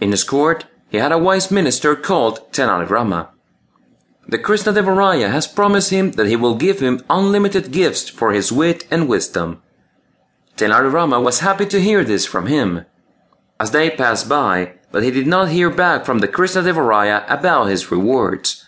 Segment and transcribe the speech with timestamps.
[0.00, 3.28] In his court, he had a wise minister called Tenalirama.
[4.26, 8.52] The Krishna Devaraya has promised him that he will give him unlimited gifts for his
[8.52, 9.62] wit and wisdom.
[10.56, 12.84] Tenalirama was happy to hear this from him.
[13.58, 17.68] As they passed by, but he did not hear back from the Krishna Devaraya about
[17.68, 18.67] his rewards.